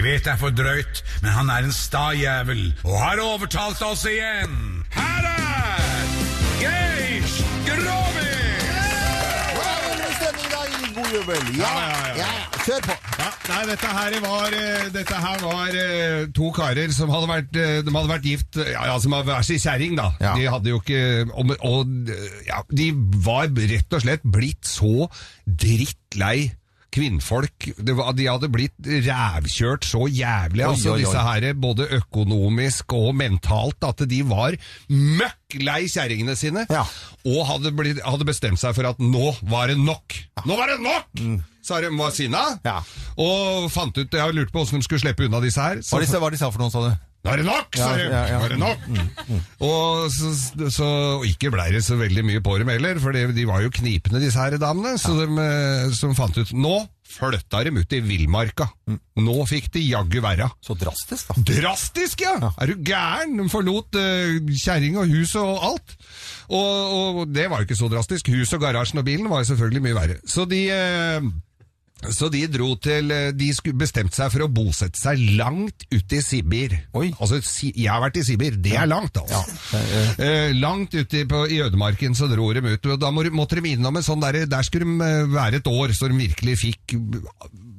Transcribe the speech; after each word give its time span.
Jeg 0.00 0.06
vet 0.08 0.22
det 0.24 0.30
er 0.32 0.38
for 0.40 0.48
drøyt, 0.56 1.00
men 1.20 1.34
han 1.36 1.50
er 1.52 1.66
en 1.66 1.74
sta 1.76 2.06
jævel 2.16 2.62
og 2.88 2.94
har 3.02 3.20
overtalt 3.20 3.82
oss 3.84 4.06
igjen. 4.08 4.54
Her 4.94 5.26
er 5.28 6.06
Geir 6.56 7.26
Grovis! 7.66 8.30
God 10.96 11.10
jubel. 11.12 11.50
Ja, 11.58 11.68
Ja, 11.68 11.82
ja, 11.84 11.98
ja. 12.16 12.24
ja, 12.24 12.62
Kjør 12.64 12.86
på. 12.86 12.96
Ja, 13.20 13.26
nei, 13.50 13.58
dette 13.68 13.90
her 13.98 14.16
var, 14.24 14.56
eh, 14.56 14.86
dette 14.94 15.18
her 15.26 15.44
var 15.44 15.76
eh, 15.82 16.24
to 16.32 16.48
karer 16.56 16.96
som 16.96 17.12
hadde 17.12 17.28
vært, 17.28 17.58
eh, 17.60 17.82
de 17.84 17.94
hadde 17.98 18.12
vært 18.14 18.28
gift, 18.30 18.56
ja, 18.56 18.86
ja, 18.88 18.96
som 19.04 19.12
var 19.18 19.28
hver 19.28 19.44
sin 19.44 19.60
kjerring, 19.60 19.98
da. 20.00 20.08
Ja. 20.24 20.32
De 20.38 20.48
hadde 20.54 20.72
jo 20.72 20.80
ikke 20.80 21.28
Og, 21.28 21.52
og 21.60 21.92
ja, 22.48 22.62
de 22.72 22.88
var 23.28 23.52
rett 23.52 24.00
og 24.00 24.06
slett 24.06 24.24
blitt 24.24 24.64
så 24.64 25.10
drittlei 25.44 26.48
kvinnfolk. 26.94 27.68
Det 27.78 27.94
var, 27.98 28.12
de 28.18 28.26
hadde 28.30 28.50
blitt 28.52 28.74
rævkjørt 29.06 29.86
så 29.88 30.04
jævlig, 30.10 30.64
Oi, 30.64 30.70
altså 30.72 30.92
oi, 30.92 30.96
oi. 30.98 31.02
disse 31.04 31.24
her, 31.26 31.46
både 31.54 31.86
økonomisk 32.00 32.94
og 32.98 33.14
mentalt, 33.18 33.82
at 33.86 34.02
de 34.10 34.22
var 34.28 34.56
møkk 34.90 35.58
lei 35.66 35.84
kjerringene 35.90 36.36
sine. 36.38 36.66
Ja. 36.70 36.84
Og 37.26 37.44
hadde, 37.48 37.72
blitt, 37.76 38.02
hadde 38.06 38.26
bestemt 38.28 38.60
seg 38.62 38.74
for 38.76 38.90
at 38.90 39.00
nå 39.02 39.32
var 39.50 39.70
det 39.72 39.78
nok. 39.80 40.18
Nå 40.46 40.58
var 40.58 40.72
det 40.74 40.80
nok! 40.84 41.24
Sa 41.62 41.76
de 41.84 41.90
var 41.92 42.14
sinna. 42.16 42.40
Mm. 42.56 42.60
Ja. 42.64 42.78
Og 43.20 43.66
fant 43.72 43.96
ut, 43.98 44.14
jeg 44.16 44.34
lurte 44.36 44.52
på 44.54 44.62
hvordan 44.62 44.80
de 44.80 44.86
skulle 44.86 45.02
slippe 45.02 45.26
unna 45.28 45.42
disse 45.44 45.60
her. 45.60 45.82
Så, 45.84 45.96
Hva 45.98 46.00
de, 46.02 46.08
sa- 46.08 46.30
de 46.32 46.38
sa 46.40 46.48
for 46.50 46.62
noe, 46.62 46.72
sa 46.72 46.86
du? 46.88 46.94
Nå 47.20 47.32
er 47.32 47.42
det 47.42 47.46
nok, 47.48 47.76
sa 47.76 47.90
Ja, 47.98 48.04
ja, 48.08 48.22
ja. 48.30 48.38
Nå 48.38 48.46
er 48.46 48.54
det 48.54 48.60
nok! 48.60 48.86
Og 49.66 50.06
så, 50.14 50.30
så 50.72 50.86
og 51.18 51.26
ikke 51.28 51.50
blei 51.52 51.68
det 51.74 51.82
så 51.84 51.98
veldig 52.00 52.24
mye 52.26 52.44
på 52.44 52.54
dem 52.62 52.72
heller, 52.72 53.00
for 53.02 53.16
de, 53.16 53.44
var 53.48 53.60
jo 53.64 53.72
knipende, 53.76 54.22
disse 54.22 54.40
her 54.40 54.56
damene. 54.60 54.96
Så 55.00 55.12
de, 55.18 55.28
eh, 55.44 55.92
som 55.96 56.16
fant 56.16 56.40
ut 56.40 56.54
Nå 56.56 56.78
flytta 57.10 57.64
dem 57.66 57.80
ut 57.80 57.92
i 57.96 58.00
villmarka. 58.04 58.68
Nå 59.20 59.36
fikk 59.50 59.70
de 59.74 59.82
jaggu 59.82 60.20
verra. 60.22 60.48
Så 60.64 60.76
drastisk, 60.78 61.30
da. 61.30 61.44
Drastisk, 61.48 62.22
ja! 62.24 62.52
Er 62.54 62.70
du 62.70 62.84
gæren? 62.86 63.36
De 63.40 63.48
forlot 63.50 63.98
uh, 63.98 64.38
kjerring 64.54 64.98
og 65.00 65.10
hus 65.10 65.34
og 65.40 65.50
alt. 65.72 65.96
Og, 66.50 67.20
og 67.20 67.22
det 67.34 67.48
var 67.50 67.60
jo 67.60 67.68
ikke 67.68 67.78
så 67.78 67.90
drastisk. 67.90 68.30
Huset 68.32 68.58
og 68.58 68.64
garasjen 68.64 69.02
og 69.02 69.08
bilen 69.08 69.30
var 69.30 69.42
jo 69.42 69.50
selvfølgelig 69.52 69.84
mye 69.88 69.98
verre. 69.98 70.18
Så 70.26 70.46
de, 70.50 70.62
eh, 70.70 71.30
så 72.08 72.30
de 72.32 72.46
dro 72.48 72.72
til 72.80 73.10
eh, 73.12 73.28
De 73.36 73.50
bestemte 73.76 74.16
seg 74.16 74.30
for 74.32 74.46
å 74.46 74.50
bosette 74.52 74.96
seg 74.98 75.20
langt 75.36 75.84
ute 75.92 76.16
i 76.16 76.22
Sibir. 76.24 76.76
Oi. 76.96 77.10
Altså, 77.20 77.40
jeg 77.68 77.90
har 77.90 78.00
vært 78.00 78.20
i 78.22 78.24
Sibir. 78.24 78.56
Det 78.56 78.72
er 78.78 78.88
langt, 78.88 79.20
altså. 79.20 79.42
Eh, 80.20 80.54
langt 80.56 80.94
ute 80.96 81.26
på, 81.28 81.44
i 81.52 81.60
ødemarken 81.64 82.16
så 82.16 82.28
dro 82.30 82.48
de 82.56 82.64
ut. 82.64 82.88
og 82.88 83.00
Da 83.02 83.12
måtte 83.12 83.60
de 83.60 83.74
innom 83.74 84.00
en 84.00 84.06
sånn 84.06 84.22
der, 84.24 84.44
der 84.48 84.66
skulle 84.66 84.88
de 84.88 85.10
eh, 85.10 85.28
være 85.34 85.60
et 85.60 85.70
år, 85.70 85.92
så 85.96 86.08
de 86.08 86.16
virkelig 86.22 86.56
fikk 86.64 86.96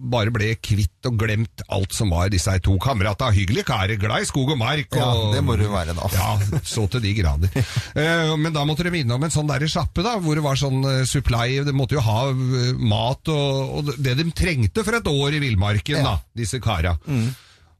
bare 0.02 0.32
ble 0.34 0.54
kvitt 0.58 1.08
og 1.10 1.18
glemt 1.22 1.64
alt 1.72 1.94
som 1.96 2.12
var 2.14 2.32
disse 2.34 2.54
to 2.66 2.78
kamerata. 2.82 3.30
Hyggelige 3.36 3.68
karer, 3.68 3.98
glad 4.02 4.26
i 4.26 4.30
skog 4.30 4.54
og 4.56 4.60
mark. 4.62 4.90
Og, 4.96 5.02
Ja, 5.02 5.36
det 5.36 5.44
må 5.46 5.58
du 5.60 5.68
være 5.72 5.96
da. 5.98 6.10
Ja, 6.16 6.60
så 6.66 6.88
til 6.92 7.04
de 7.06 7.14
grader. 7.20 7.54
uh, 7.54 8.34
men 8.42 8.52
da 8.56 8.66
måtte 8.68 8.88
de 8.88 9.04
innom 9.04 9.24
en 9.24 9.34
sånn 9.34 9.50
der 9.52 9.68
sjappe, 9.70 10.04
da, 10.06 10.18
hvor 10.24 10.38
det 10.38 10.46
var 10.46 10.60
sånn 10.60 10.82
eh, 10.88 11.04
supply. 11.10 11.62
De 11.68 11.76
måtte 11.76 11.98
jo 11.98 12.04
ha 12.06 12.20
eh, 12.32 12.74
mat 12.78 13.32
og, 13.32 13.78
og 13.78 13.94
det 14.02 14.18
de 14.20 14.28
trengte 14.36 14.86
for 14.88 14.98
et 14.98 15.12
år 15.12 15.38
i 15.38 15.44
villmarken, 15.44 16.02
da, 16.06 16.18
disse 16.38 16.60
kara. 16.64 16.96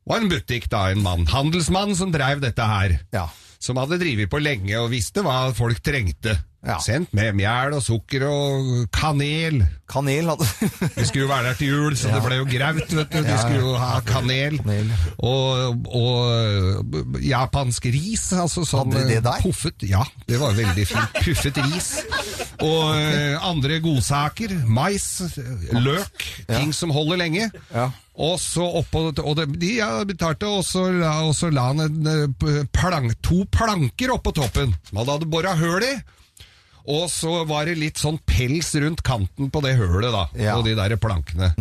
var 0.08 0.22
en 0.22 0.32
butikk, 0.32 0.70
da, 0.72 0.90
en 0.92 1.04
mann. 1.06 1.28
Handelsmann 1.30 1.96
som 1.98 2.14
drev 2.14 2.42
dette 2.44 2.66
her. 2.68 3.00
Ja. 3.16 3.28
Som 3.62 3.78
hadde 3.78 4.00
drevet 4.02 4.30
på 4.32 4.42
lenge 4.42 4.78
og 4.82 4.90
visste 4.94 5.24
hva 5.26 5.52
folk 5.56 5.82
trengte. 5.86 6.38
Ja. 6.62 6.76
Sendt 6.78 7.10
med 7.18 7.34
mjæl 7.34 7.74
og 7.74 7.82
sukker 7.82 8.28
og 8.28 8.68
kanel. 8.94 9.64
Kanel 9.90 10.28
hadde 10.30 10.46
Vi 11.00 11.06
skulle 11.10 11.24
jo 11.24 11.30
være 11.32 11.48
der 11.48 11.58
til 11.58 11.72
jul, 11.72 11.96
så 11.98 12.12
det 12.14 12.20
ble 12.22 12.38
jo 12.38 12.46
graut, 12.52 12.84
vet 12.86 13.16
du. 13.16 13.24
De 13.26 13.38
skulle 13.42 13.64
jo 13.64 13.72
ha 13.82 13.96
kanel. 14.06 14.60
Kanel. 14.62 14.92
Og, 15.26 15.88
og 15.90 17.18
japansk 17.26 17.90
ris, 17.90 18.28
altså 18.38 18.66
sånn 18.68 18.94
Hadde 18.94 19.02
de 19.02 19.10
det 19.10 19.18
eh, 19.24 19.26
der? 19.26 19.42
Puffet, 19.48 19.88
ja, 19.90 20.06
det 20.30 20.38
var 20.44 20.54
veldig 20.60 20.86
fint. 20.92 21.18
Puffet 21.26 21.58
ris. 21.66 21.90
Og 22.62 22.94
eh, 22.94 23.42
andre 23.42 23.82
godsaker. 23.82 24.54
Mais, 24.70 25.10
løk, 25.74 26.30
ting 26.46 26.78
som 26.78 26.94
holder 26.94 27.24
lenge. 27.26 27.50
Ja. 27.74 27.90
Og 28.22 28.38
så 28.44 28.62
oppå 28.62 29.08
og 29.10 29.44
De 29.58 29.74
ja, 29.80 30.04
betalte, 30.06 30.46
og 30.46 30.66
så 30.68 30.86
la, 30.94 31.18
og 31.26 31.34
så 31.34 31.50
la 31.50 31.72
han 31.72 31.88
en, 31.90 32.02
eh, 32.06 32.64
plank, 32.70 33.18
to 33.26 33.48
planker 33.50 34.14
oppå 34.14 34.38
toppen, 34.38 34.78
som 34.86 35.02
han 35.02 35.16
hadde 35.16 35.32
bora 35.32 35.58
høl 35.58 35.90
i. 35.90 35.96
Og 36.90 37.08
så 37.12 37.44
var 37.50 37.68
det 37.70 37.78
litt 37.80 38.02
sånn 38.02 38.20
pels 38.26 38.74
rundt 38.82 39.04
kanten 39.06 39.52
på 39.54 39.62
det 39.66 39.76
hølet, 39.80 40.12
da. 40.14 40.24
Ja. 40.40 40.58
Og 40.58 40.66
de 40.66 40.76
der 40.78 40.96
plankene. 41.02 41.52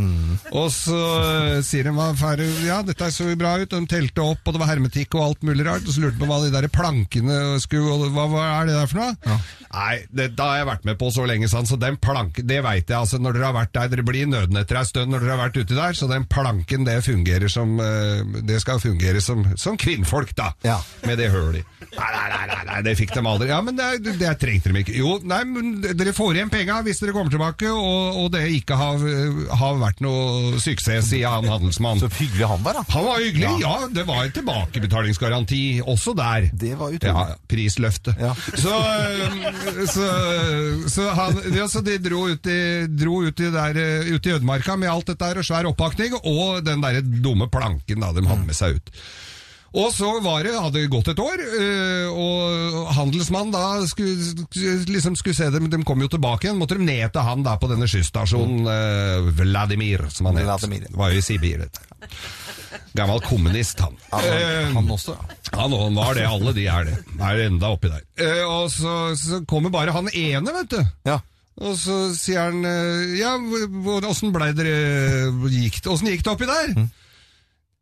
Og 0.56 0.68
så 0.74 0.98
eh, 1.20 1.60
sier 1.66 1.88
de 1.88 2.08
færre, 2.20 2.46
ja, 2.66 2.80
dette 2.86 3.10
så 3.14 3.28
bra 3.38 3.56
ut, 3.60 3.70
de 3.70 3.90
telte 3.90 4.24
opp, 4.24 4.44
og 4.46 4.56
det 4.56 4.62
var 4.62 4.72
hermetikk 4.72 5.16
og 5.18 5.26
alt 5.26 5.46
mulig 5.46 5.66
rart. 5.66 5.86
Og 5.86 5.94
så 5.94 6.04
lurte 6.04 6.18
de 6.18 6.24
på 6.24 6.30
hva 6.30 6.40
de 6.44 6.52
der 6.54 6.70
plankene 6.72 7.40
skulle 7.62 7.90
og 7.90 8.08
Hva, 8.10 8.26
hva 8.30 8.44
er 8.60 8.68
det 8.68 8.76
der 8.76 8.88
for 8.90 9.00
noe? 9.00 9.38
Nei, 9.70 10.00
det, 10.10 10.30
da 10.38 10.48
har 10.50 10.60
jeg 10.60 10.68
vært 10.70 10.86
med 10.88 10.98
på 10.98 11.10
så 11.14 11.24
lenge, 11.30 11.46
sånn, 11.50 11.68
så 11.68 11.78
den 11.78 11.98
planken, 12.02 12.46
det 12.50 12.58
veit 12.66 12.88
jeg. 12.90 12.96
altså 12.98 13.20
Når 13.22 13.36
dere 13.36 13.50
har 13.50 13.56
vært 13.60 13.74
der, 13.76 13.90
dere 13.92 14.06
blir 14.06 14.26
nødnetter 14.30 14.80
ei 14.80 14.86
stund 14.88 15.14
når 15.14 15.22
dere 15.22 15.36
har 15.36 15.42
vært 15.44 15.60
uti 15.60 15.76
der, 15.78 15.94
så 15.98 16.08
den 16.10 16.26
planken, 16.30 16.86
det 16.88 16.96
fungerer 17.06 17.52
som 17.52 17.76
eh, 17.82 18.24
Det 18.46 18.58
skal 18.62 18.82
fungere 18.82 19.22
som, 19.22 19.44
som 19.60 19.78
kvinnfolk, 19.80 20.34
da. 20.38 20.50
Ja. 20.66 20.80
Med 21.06 21.20
det 21.22 21.30
hølet 21.30 21.62
i. 21.62 21.64
Nei, 21.90 22.10
nei, 22.14 22.26
nei, 22.32 22.42
nei, 22.50 22.64
nei, 22.70 22.80
det 22.86 22.96
fikk 22.98 23.14
de 23.14 23.22
aldri. 23.26 23.50
Ja, 23.50 23.60
men 23.64 23.78
det, 23.78 24.16
det 24.20 24.34
trengte 24.42 24.72
de 24.72 24.82
ikke. 24.82 24.96
Jo, 24.98 25.09
nei, 25.26 25.40
men 25.48 25.70
dere 25.82 26.12
får 26.16 26.38
igjen 26.38 26.50
penga 26.52 26.80
hvis 26.86 27.00
dere 27.02 27.14
kommer 27.16 27.32
tilbake, 27.32 27.70
og, 27.70 28.18
og 28.22 28.28
det 28.34 28.44
ikke 28.56 28.78
har, 28.78 29.02
har 29.60 29.80
vært 29.80 30.02
noe 30.04 30.60
suksess, 30.62 31.10
sier 31.12 31.32
han 31.32 31.48
handelsmann. 31.50 32.00
Så 32.02 32.10
hyggelig 32.18 32.48
han 32.50 32.64
var, 32.64 32.80
da. 32.80 32.84
Han 32.94 33.06
var 33.08 33.22
hyggelig, 33.22 33.50
ja. 33.62 33.74
Det 33.94 34.04
var 34.08 34.24
en 34.24 34.34
tilbakebetalingsgaranti 34.36 35.62
også 35.84 36.14
der. 36.18 36.50
Det 36.52 36.74
var 36.78 36.94
utrolig. 36.96 37.34
Ja, 37.34 37.38
prisløftet. 37.50 38.20
Ja. 38.20 38.34
Så, 38.50 38.76
øh, 38.76 39.82
så, 39.90 40.08
så, 40.90 41.08
han, 41.16 41.40
ja, 41.56 41.66
så 41.70 41.84
de 41.86 41.98
dro 42.02 42.26
ut 42.30 42.50
i, 42.50 42.60
dro 43.00 43.22
ut 43.26 43.40
i, 43.40 43.50
der, 43.54 43.82
øh, 43.84 44.14
ut 44.14 44.26
i 44.26 44.36
ødemarka 44.36 44.76
med 44.80 44.92
alt 44.92 45.10
dette 45.12 45.32
her, 45.32 45.40
og 45.42 45.46
svær 45.46 45.70
oppakning, 45.70 46.16
og 46.20 46.62
den 46.66 46.84
der 46.84 47.00
dumme 47.02 47.50
planken 47.52 48.04
da 48.04 48.14
de 48.16 48.26
hadde 48.28 48.46
med 48.46 48.56
seg 48.56 48.78
ut. 48.80 48.94
Og 49.70 49.92
så 49.94 50.08
var 50.24 50.42
det, 50.42 50.50
hadde 50.58 50.80
det 50.80 50.88
gått 50.90 51.08
et 51.12 51.20
år, 51.22 51.42
øh, 51.62 52.08
og 52.10 52.88
handelsmannen 52.96 53.52
da 53.54 53.86
skulle, 53.86 54.16
liksom 54.90 55.14
skulle 55.18 55.36
se 55.38 55.46
dem, 55.54 55.68
de 55.70 55.78
kom 55.86 56.02
jo 56.02 56.08
tilbake 56.10 56.48
igjen, 56.48 56.58
måtte 56.58 56.74
de 56.78 56.86
ned 56.88 57.12
til 57.14 57.22
han 57.22 57.44
da 57.46 57.54
på 57.60 57.70
denne 57.70 57.86
skysstasjonen, 57.90 58.66
øh, 58.66 59.30
Vladimir, 59.38 60.08
som 60.10 60.26
han 60.26 60.40
het. 60.40 60.48
Vladimir. 60.48 60.88
Det 60.88 60.98
var 60.98 61.14
jo 61.14 61.22
i 61.22 61.22
Sibir, 61.22 61.62
dette. 61.62 61.86
Gammel 62.98 63.22
kommunist, 63.22 63.78
han. 63.80 63.94
Han, 64.10 64.26
Eh, 64.26 64.74
han 64.74 64.90
også. 64.90 65.14
ja. 65.14 65.58
han 65.60 65.72
han 65.72 65.94
var 65.94 66.14
det, 66.18 66.26
alle 66.26 66.52
de 66.54 66.66
er 66.66 66.84
det. 66.90 66.96
Er 67.20 67.46
enda 67.46 67.70
oppi 67.70 67.88
der. 67.92 68.02
Eh, 68.18 68.42
og 68.46 68.70
så, 68.74 69.14
så 69.18 69.44
kommer 69.46 69.70
bare 69.70 69.94
han 69.94 70.10
ene, 70.10 70.50
vet 70.62 70.70
du. 70.74 70.80
Ja. 71.06 71.20
Og 71.60 71.76
så 71.76 72.14
sier 72.16 72.48
han 72.48 72.64
eh, 72.64 73.18
Ja, 73.20 73.34
åssen 74.08 74.32
blei 74.32 74.50
dere 74.56 75.30
gikk 75.52 75.82
det? 75.84 76.26
Oppi 76.32 76.46
der? 76.48 76.74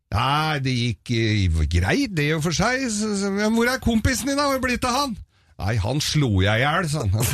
Nei, 0.09 0.57
det 0.65 0.73
gikk 0.73 1.11
eh, 1.13 1.53
greit, 1.69 2.15
det 2.17 2.31
og 2.39 2.43
for 2.47 2.55
seg. 2.57 2.87
Så, 2.93 3.29
hvor 3.29 3.69
er 3.69 3.79
kompisen 3.85 4.29
din, 4.31 4.39
da? 4.39 4.45
Hvor 4.49 4.57
er 4.57 4.63
blitt 4.65 4.85
av 4.89 4.95
han? 4.97 5.13
Nei, 5.59 5.75
han 5.83 6.01
slo 6.01 6.41
jeg 6.41 6.63
i 6.63 6.65
hjel, 6.65 6.89
sa 6.89 6.99
han. 7.05 7.13
Han 7.13 7.25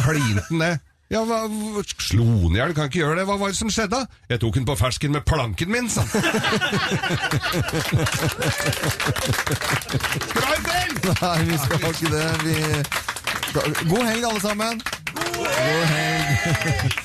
ned. 0.59 0.79
Ja, 1.13 1.21
hva, 1.29 1.39
slo 2.01 2.25
han 2.25 2.57
i 2.57 2.59
hjel? 2.59 2.75
Kan 2.75 2.89
ikke 2.91 3.03
gjøre 3.05 3.19
det. 3.21 3.27
Hva 3.29 3.37
var 3.39 3.49
det 3.53 3.59
som 3.61 3.71
skjedde? 3.71 4.01
Jeg 4.33 4.39
tok 4.43 4.55
han 4.59 4.67
på 4.67 4.75
fersken 4.81 5.13
med 5.15 5.23
planken 5.29 5.69
min, 5.71 5.89
sa 5.93 6.03
han. 6.09 6.15
Del? 10.65 10.91
Nei, 11.21 11.41
vi 11.51 11.57
skal 11.63 11.79
ikke 11.93 12.09
det. 12.11 12.29
Vi... 12.43 12.55
God 13.87 14.05
helg, 14.09 14.25
alle 14.33 14.43
sammen. 14.43 14.75
God 15.15 15.85
helg. 15.93 17.04